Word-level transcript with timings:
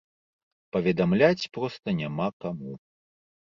Паведамляць 0.75 1.47
проста 1.59 1.87
няма 2.01 2.27
каму. 2.47 2.71